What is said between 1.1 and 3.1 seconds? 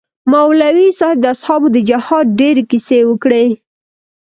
د اصحابو د جهاد ډېرې کيسې